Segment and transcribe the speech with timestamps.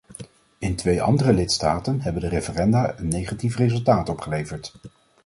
[0.57, 4.73] In twee andere lidstaten hebben de referenda een negatief resultaat opgeleverd.